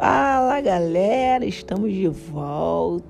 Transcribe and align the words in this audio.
Fala 0.00 0.60
galera, 0.60 1.44
estamos 1.44 1.92
de 1.92 2.06
volta. 2.06 3.02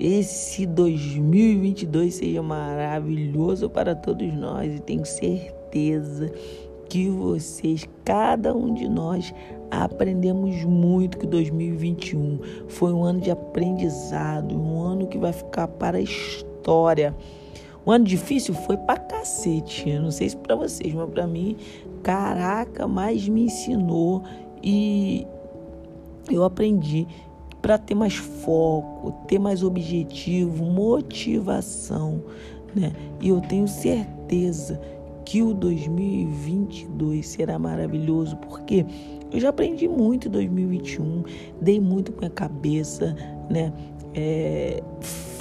Esse 0.00 0.64
2022 0.64 2.14
seja 2.14 2.42
maravilhoso 2.42 3.68
para 3.68 3.94
todos 3.94 4.32
nós 4.32 4.74
e 4.74 4.80
tenho 4.80 5.04
certeza 5.04 6.32
que 6.88 7.10
vocês, 7.10 7.86
cada 8.06 8.56
um 8.56 8.72
de 8.72 8.88
nós, 8.88 9.34
aprendemos 9.70 10.64
muito 10.64 11.18
que 11.18 11.26
2021 11.26 12.38
foi 12.66 12.94
um 12.94 13.04
ano 13.04 13.20
de 13.20 13.30
aprendizado, 13.30 14.58
um 14.58 14.80
ano 14.80 15.06
que 15.08 15.18
vai 15.18 15.34
ficar 15.34 15.68
para 15.68 15.98
a 15.98 16.00
história. 16.00 17.14
Um 17.86 17.90
ano 17.90 18.06
difícil 18.06 18.54
foi 18.54 18.78
pra 18.78 18.96
cacete. 18.96 19.90
Eu 19.90 20.00
não 20.00 20.10
sei 20.10 20.30
se 20.30 20.36
para 20.38 20.56
vocês, 20.56 20.94
mas 20.94 21.10
para 21.10 21.26
mim, 21.26 21.54
caraca, 22.02 22.88
mais 22.88 23.28
me 23.28 23.42
ensinou 23.42 24.22
e 24.64 25.26
eu 26.30 26.42
aprendi 26.42 27.06
para 27.60 27.76
ter 27.76 27.94
mais 27.94 28.14
foco, 28.14 29.12
ter 29.26 29.38
mais 29.38 29.62
objetivo, 29.62 30.64
motivação, 30.64 32.22
né? 32.74 32.92
E 33.20 33.28
eu 33.28 33.40
tenho 33.42 33.68
certeza 33.68 34.80
que 35.24 35.42
o 35.42 35.52
2022 35.52 37.26
será 37.26 37.58
maravilhoso, 37.58 38.36
porque 38.38 38.86
eu 39.30 39.38
já 39.38 39.50
aprendi 39.50 39.86
muito 39.86 40.28
em 40.28 40.30
2021, 40.30 41.24
dei 41.60 41.80
muito 41.80 42.12
com 42.12 42.24
a 42.24 42.30
cabeça, 42.30 43.14
né? 43.50 43.72
É, 44.14 44.82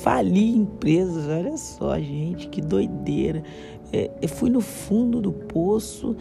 fali 0.01 0.55
empresas, 0.55 1.27
olha 1.27 1.55
só, 1.57 1.97
gente, 1.99 2.49
que 2.49 2.61
doideira. 2.61 3.43
É, 3.91 4.09
fui 4.27 4.49
no 4.49 4.61
fundo 4.61 5.21
do 5.21 5.31
poço 5.31 6.15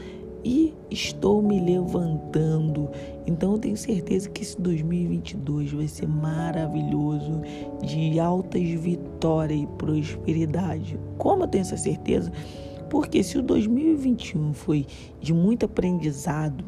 e 0.44 0.74
estou 0.90 1.42
me 1.42 1.60
levantando. 1.60 2.88
Então 3.26 3.52
eu 3.52 3.58
tenho 3.58 3.76
certeza 3.76 4.28
que 4.28 4.42
esse 4.42 4.60
2022 4.60 5.72
vai 5.72 5.88
ser 5.88 6.08
maravilhoso, 6.08 7.40
de 7.82 8.18
altas 8.18 8.62
vitórias 8.62 9.62
e 9.62 9.66
prosperidade. 9.78 10.98
Como 11.18 11.44
eu 11.44 11.48
tenho 11.48 11.62
essa 11.62 11.76
certeza? 11.76 12.32
Porque 12.90 13.22
se 13.22 13.38
o 13.38 13.42
2021 13.42 14.52
foi 14.52 14.86
de 15.20 15.32
muito 15.32 15.64
aprendizado, 15.64 16.64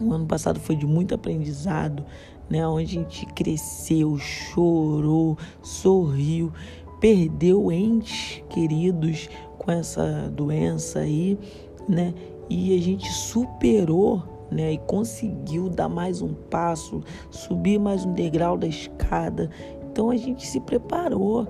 o 0.00 0.12
ano 0.12 0.26
passado 0.26 0.58
foi 0.60 0.76
de 0.76 0.86
muito 0.86 1.14
aprendizado, 1.14 2.04
né, 2.50 2.66
onde 2.66 2.98
a 2.98 3.00
gente 3.00 3.24
cresceu, 3.26 4.18
chorou, 4.18 5.38
sorriu, 5.62 6.52
perdeu 7.00 7.72
entes 7.72 8.42
queridos 8.50 9.28
com 9.58 9.70
essa 9.70 10.30
doença 10.34 11.00
aí, 11.00 11.38
né? 11.88 12.14
e 12.48 12.76
a 12.76 12.80
gente 12.80 13.10
superou 13.10 14.22
né, 14.50 14.74
e 14.74 14.78
conseguiu 14.78 15.70
dar 15.70 15.88
mais 15.88 16.20
um 16.20 16.34
passo, 16.34 17.02
subir 17.30 17.78
mais 17.78 18.04
um 18.04 18.12
degrau 18.12 18.58
da 18.58 18.66
escada. 18.66 19.48
Então 19.90 20.10
a 20.10 20.16
gente 20.16 20.46
se 20.46 20.60
preparou. 20.60 21.46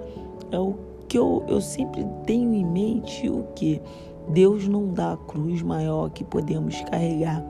É 0.53 0.59
o 0.59 0.77
que 1.09 1.19
eu, 1.19 1.45
eu 1.49 1.61
sempre 1.61 2.07
tenho 2.25 2.55
em 2.55 2.65
mente 2.65 3.29
o 3.29 3.45
que 3.57 3.81
Deus 4.29 4.69
não 4.69 4.93
dá 4.93 5.15
a 5.15 5.17
cruz 5.17 5.61
maior 5.63 6.11
que 6.11 6.23
podemos 6.23 6.81
carregar. 6.83 7.45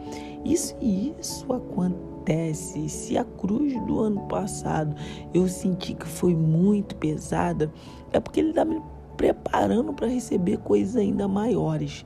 Se 0.56 0.74
isso 0.80 1.52
acontece, 1.52 2.88
se 2.88 3.18
a 3.18 3.24
cruz 3.24 3.78
do 3.84 4.00
ano 4.00 4.22
passado 4.22 4.96
eu 5.34 5.46
senti 5.46 5.92
que 5.94 6.06
foi 6.06 6.34
muito 6.34 6.96
pesada, 6.96 7.70
é 8.12 8.18
porque 8.18 8.40
Ele 8.40 8.50
está 8.50 8.64
me 8.64 8.80
preparando 9.16 9.92
para 9.92 10.06
receber 10.06 10.56
coisas 10.58 10.96
ainda 10.96 11.28
maiores. 11.28 12.04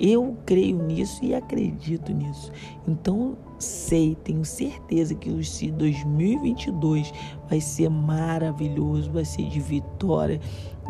Eu 0.00 0.34
creio 0.46 0.82
nisso 0.82 1.22
e 1.22 1.34
acredito 1.34 2.10
nisso. 2.10 2.50
Então, 2.88 3.36
sei, 3.58 4.16
tenho 4.24 4.44
certeza 4.46 5.14
que 5.14 5.28
o 5.28 5.34
2022 5.34 7.12
vai 7.50 7.60
ser 7.60 7.90
maravilhoso, 7.90 9.12
vai 9.12 9.26
ser 9.26 9.44
de 9.44 9.60
vitória, 9.60 10.40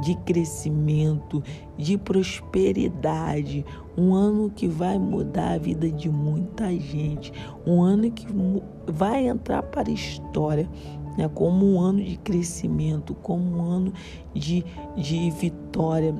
de 0.01 0.15
crescimento, 0.19 1.43
de 1.77 1.99
prosperidade. 1.99 3.65
Um 3.99 4.15
ano 4.15 4.49
que 4.49 4.69
vai 4.69 4.97
mudar 4.97 5.55
a 5.55 5.59
vida 5.59 5.91
de 5.91 6.09
muita 6.09 6.71
gente. 6.79 7.33
Um 7.67 7.83
ano 7.83 8.13
que 8.13 8.27
vai 8.87 9.27
entrar 9.27 9.65
para 9.65 9.91
a 9.91 9.93
história. 9.93 10.69
Né, 11.19 11.29
como 11.35 11.67
um 11.67 11.81
ano 11.81 12.01
de 12.01 12.17
crescimento, 12.19 13.17
como 13.17 13.59
um 13.59 13.63
ano 13.63 13.93
de, 14.33 14.65
de 14.97 15.29
vitória, 15.33 16.15